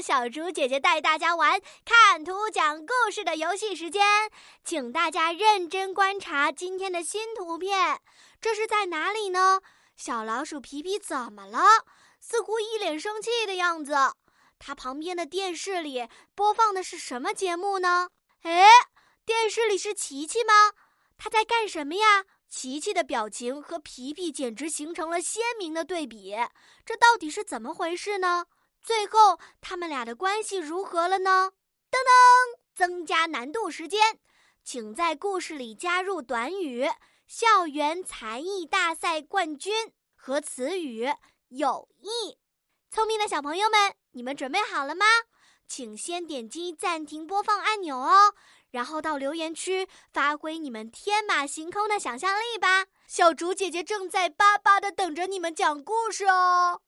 [0.00, 4.02] 小猪姐姐带大家玩看图讲故事的游戏时间，
[4.64, 8.00] 请大家认真观察今天的新图片。
[8.40, 9.60] 这是在哪里呢？
[9.96, 11.60] 小老鼠皮皮怎么了？
[12.20, 13.94] 似乎一脸生气的样子。
[14.58, 18.10] 它旁边的电视里播放的是什么节目呢？
[18.42, 18.66] 哎，
[19.26, 20.72] 电视里是琪琪吗？
[21.18, 22.24] 他在干什么呀？
[22.48, 26.36] 琪琪的表情和皮皮简直形成了鲜明的对比，
[26.84, 28.44] 这到底是怎么回事呢？
[28.82, 31.52] 最后他们俩的关系如何了呢？
[31.90, 34.18] 噔噔，增加难度时间，
[34.64, 36.90] 请在故事里加入短语
[37.28, 41.08] “校园才艺大赛冠军”和词语
[41.50, 42.38] “友谊”。
[42.90, 45.06] 聪明的小朋友们，你们准备好了吗？
[45.68, 48.34] 请先点击暂停播放按钮哦。
[48.70, 56.80] 然后到留言区发挥你们天马行空的想象力吧，小竹姐姐正在巴巴的等着你们讲故事哦。